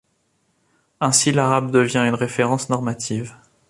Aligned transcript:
Ainsi, 0.99 1.31
l'arabe 1.31 1.69
devient 1.69 2.03
une 2.07 2.15
référence 2.15 2.69
normative. 2.71 3.35